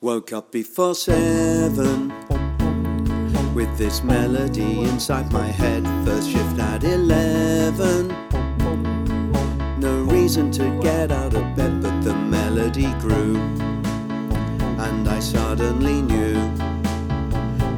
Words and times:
Woke 0.00 0.32
up 0.32 0.52
before 0.52 0.94
seven 0.94 2.14
with 3.52 3.76
this 3.76 4.04
melody 4.04 4.82
inside 4.82 5.32
my 5.32 5.48
head. 5.48 5.82
First 6.06 6.30
shift 6.30 6.56
at 6.60 6.84
eleven. 6.84 8.06
No 9.80 10.04
reason 10.04 10.52
to 10.52 10.70
get 10.80 11.10
out 11.10 11.34
of 11.34 11.56
bed, 11.56 11.82
but 11.82 12.00
the 12.02 12.14
melody 12.14 12.92
grew, 13.00 13.38
and 14.78 15.08
I 15.08 15.18
suddenly 15.18 16.00
knew 16.00 16.34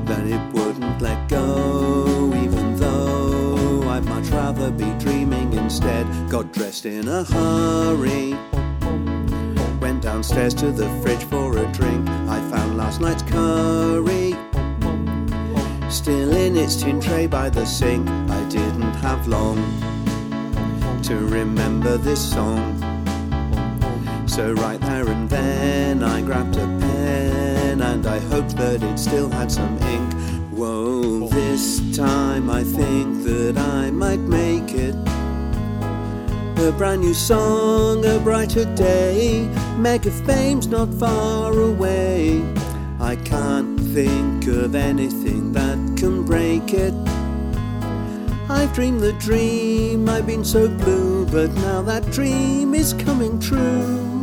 that 0.05 0.27
it 0.27 0.52
wouldn't 0.52 1.00
let 1.00 1.27
go, 1.30 2.34
even 2.34 2.77
though 2.77 3.89
I'd 3.89 4.05
much 4.05 4.29
rather 4.29 4.71
be 4.71 4.93
dreaming 4.98 5.55
instead. 5.55 6.07
Got 6.29 6.52
dressed 6.52 6.84
in 6.84 7.09
a 7.09 7.25
hurry 7.25 8.37
downstairs 10.11 10.55
to 10.55 10.73
the 10.73 10.89
fridge 11.01 11.23
for 11.23 11.57
a 11.57 11.67
drink. 11.73 12.09
I 12.09 12.41
found 12.51 12.77
last 12.77 13.01
night's 13.01 13.23
curry 13.23 14.34
still 15.89 16.33
in 16.37 16.57
its 16.57 16.75
tin 16.83 17.01
tray 17.01 17.29
by 17.29 17.48
the 17.48 17.65
sink. 17.65 18.09
I 18.09 18.43
didn't 18.48 18.97
have 19.07 19.29
long 19.29 19.59
to 21.05 21.15
remember 21.15 21.97
this 21.97 22.20
song. 22.20 22.61
So, 24.27 24.53
right 24.55 24.81
there 24.81 25.07
and 25.09 25.31
then, 25.31 26.03
I 26.03 26.23
grabbed 26.23 26.56
a 26.56 26.67
pen 26.67 27.81
and 27.81 28.05
I 28.05 28.19
hoped 28.19 28.56
that 28.56 28.83
it 28.83 28.98
still 28.98 29.31
had 29.31 29.53
some 29.53 29.79
ink. 29.95 30.12
Whoa, 30.51 31.29
this 31.29 31.97
time 31.97 32.51
I 32.51 32.65
think 32.65 33.23
that 33.23 33.56
I 33.56 33.92
might 33.92 34.25
make 34.41 34.75
it. 34.75 34.97
A 36.67 36.73
brand 36.73 37.01
new 37.01 37.15
song, 37.15 38.05
a 38.05 38.19
brighter 38.19 38.65
day. 38.75 39.48
Mega 39.80 40.11
fame's 40.11 40.66
not 40.66 40.93
far 40.93 41.59
away. 41.59 42.45
I 43.01 43.16
can't 43.16 43.80
think 43.80 44.47
of 44.47 44.75
anything 44.75 45.53
that 45.53 45.78
can 45.97 46.23
break 46.23 46.75
it. 46.75 46.92
I've 48.51 48.75
dreamed 48.75 49.01
the 49.01 49.14
dream, 49.14 50.06
I've 50.06 50.27
been 50.27 50.45
so 50.45 50.69
blue, 50.69 51.25
but 51.25 51.51
now 51.53 51.81
that 51.81 52.05
dream 52.11 52.75
is 52.75 52.92
coming 52.92 53.41
true. 53.41 54.20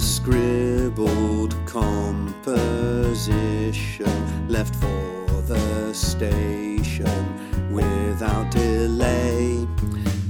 Scribbled 0.00 1.54
composition, 1.66 2.48
left 4.48 4.74
for 4.76 5.42
the 5.46 5.92
station 5.92 7.70
without 7.70 8.50
delay. 8.50 9.66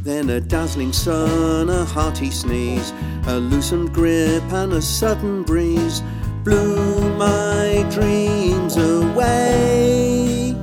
Then 0.02 0.30
a 0.30 0.40
dazzling 0.40 0.92
sun, 0.92 1.70
a 1.70 1.84
hearty 1.84 2.30
sneeze, 2.30 2.92
a 3.26 3.38
loosened 3.38 3.92
grip, 3.92 4.42
and 4.52 4.72
a 4.72 4.82
sudden 4.82 5.42
breeze 5.44 6.02
blew 6.42 7.16
my 7.16 7.86
dreams 7.90 8.76
away. 8.76 10.56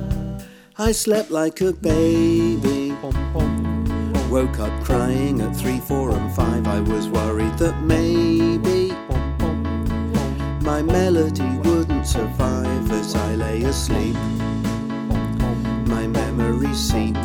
I 0.76 0.92
slept 0.92 1.30
like 1.30 1.60
a 1.60 1.72
baby. 1.72 2.94
Woke 4.30 4.58
up 4.60 4.84
crying 4.84 5.40
at 5.40 5.56
three, 5.56 5.80
four, 5.80 6.10
and 6.10 6.30
five. 6.34 6.66
I 6.66 6.80
was 6.80 7.08
worried 7.08 7.56
that 7.58 7.80
maybe 7.82 8.77
my 10.72 10.82
melody 10.82 11.50
wouldn't 11.64 12.06
survive 12.06 12.92
as 12.92 13.14
I 13.14 13.34
lay 13.36 13.62
asleep. 13.62 14.16
My 15.94 16.06
memories 16.06 16.78
seep. 16.90 17.16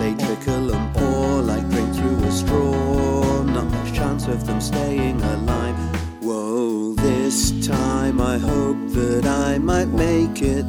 They 0.00 0.12
trickle 0.24 0.72
and 0.76 0.86
pour 0.96 1.42
like 1.50 1.68
drink 1.68 1.94
through 1.94 2.18
a 2.30 2.32
straw. 2.32 3.42
Not 3.56 3.66
much 3.76 3.92
chance 3.92 4.26
of 4.26 4.46
them 4.46 4.58
staying 4.58 5.20
alive. 5.34 5.76
Whoa, 6.22 6.94
this 6.94 7.36
time 7.66 8.22
I 8.22 8.38
hope 8.38 8.80
that 8.98 9.26
I 9.26 9.58
might 9.58 9.90
make 10.06 10.40
it. 10.40 10.66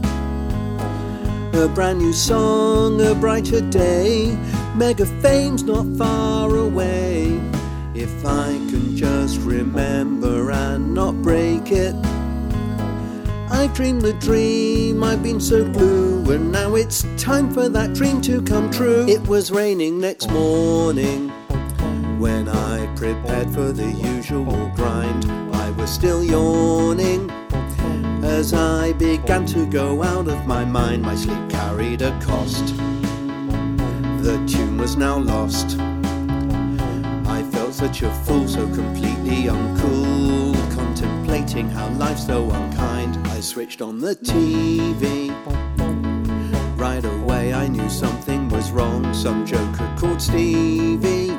A 1.64 1.70
brand 1.74 2.00
new 2.00 2.16
song, 2.30 3.00
a 3.12 3.16
brighter 3.16 3.62
day. 3.62 4.38
Mega 4.76 5.06
fame's 5.24 5.64
not 5.64 5.86
far 5.98 6.54
away. 6.68 7.07
If 8.00 8.24
I 8.24 8.50
can 8.70 8.96
just 8.96 9.40
remember 9.40 10.52
and 10.52 10.94
not 10.94 11.20
break 11.24 11.72
it. 11.72 11.96
I've 13.50 13.74
dreamed 13.74 14.04
the 14.04 14.14
dream, 14.14 15.04
I've 15.04 15.24
been 15.24 15.42
so 15.42 15.68
blue, 15.68 16.24
and 16.32 16.52
now 16.52 16.76
it's 16.76 17.08
time 17.18 17.52
for 17.52 17.70
that 17.70 17.96
dream 17.96 18.22
to 18.22 18.44
come 18.44 18.70
true. 18.70 19.08
It 19.08 19.28
was 19.28 19.50
raining 19.50 20.00
next 20.00 20.30
morning 20.30 21.30
when 22.20 22.48
I 22.48 22.86
prepared 22.96 23.50
for 23.50 23.72
the 23.72 23.92
usual 23.92 24.72
grind. 24.76 25.26
I 25.56 25.72
was 25.72 25.90
still 25.90 26.24
yawning. 26.24 27.32
As 28.24 28.54
I 28.54 28.94
began 28.94 29.48
to 29.48 29.66
go 29.66 30.04
out 30.04 30.28
of 30.28 30.46
my 30.46 30.64
mind, 30.64 31.02
my 31.02 31.16
sleep 31.16 31.50
carried 31.50 32.04
a 32.04 32.12
cost. 32.22 32.76
The 34.22 34.38
tune 34.48 34.78
was 34.78 34.96
now 34.96 35.18
lost. 35.18 35.80
Such 37.78 38.02
a 38.02 38.12
fool, 38.26 38.48
so 38.48 38.66
completely 38.74 39.44
uncool. 39.44 40.56
Contemplating 40.74 41.70
how 41.70 41.88
life's 41.90 42.26
so 42.26 42.50
unkind, 42.50 43.16
I 43.28 43.40
switched 43.40 43.84
on 43.84 44.00
the 44.00 44.16
TV. 44.16 45.30
Right 46.76 47.06
away, 47.06 47.54
I 47.54 47.68
knew 47.68 47.88
something 47.88 48.50
was 48.50 48.72
wrong. 48.72 49.14
Some 49.14 49.46
joker 49.46 49.94
called 49.96 50.20
Stevie. 50.20 51.38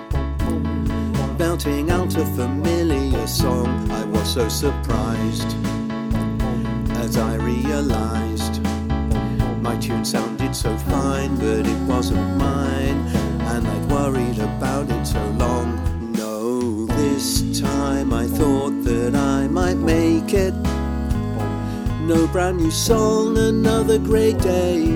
Belting 1.37 1.91
out 1.91 2.16
a 2.16 2.25
familiar 2.25 3.26
song, 3.26 3.91
I 3.91 4.05
was 4.05 4.32
so 4.32 4.49
surprised 4.49 5.56
as 7.03 7.16
I 7.16 7.34
realized 7.34 8.62
my 9.60 9.76
tune 9.81 10.05
sounded 10.05 10.55
so 10.55 10.78
fine, 10.78 11.34
but 11.34 11.66
it 11.66 11.81
wasn't 11.88 12.37
mine, 12.37 13.00
and 13.50 13.66
I'd 13.66 13.91
worried 13.91 14.38
about 14.38 14.88
it 14.88 15.05
so 15.05 15.20
long. 15.31 15.88
No 22.08 22.26
brand 22.28 22.56
new 22.56 22.70
song, 22.70 23.36
another 23.36 23.98
great 23.98 24.38
day. 24.38 24.86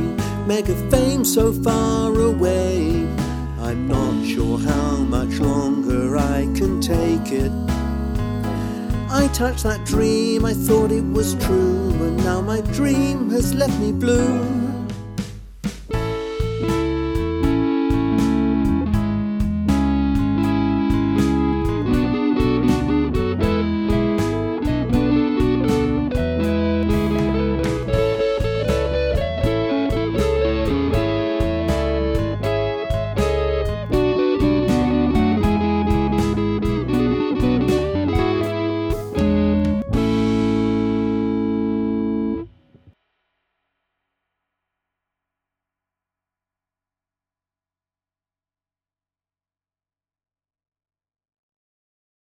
Mega 0.46 0.74
fame 0.90 1.26
so 1.26 1.52
far 1.52 2.18
away. 2.18 3.06
I'm 3.60 3.86
not 3.86 4.26
sure 4.26 4.58
how 4.58 4.96
much 4.96 5.38
longer 5.38 6.16
I 6.16 6.48
can 6.54 6.80
take 6.80 7.30
it. 7.30 7.52
I 9.10 9.28
touched 9.34 9.64
that 9.64 9.84
dream, 9.84 10.46
I 10.46 10.54
thought 10.54 10.90
it 10.90 11.04
was 11.04 11.34
true, 11.34 11.90
and 12.00 12.16
now 12.24 12.40
my 12.40 12.62
dream 12.62 13.28
has 13.28 13.52
left 13.52 13.78
me 13.78 13.92
blue. 13.92 14.71